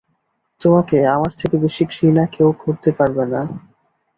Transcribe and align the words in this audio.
তোমাকে 0.61 0.97
আমার 1.15 1.31
থেকে 1.39 1.55
বেশি 1.63 1.83
ঘৃণা 1.91 2.23
কেউ 2.35 2.49
করতে 2.63 2.89
পারবে 2.97 3.23
না। 3.33 3.41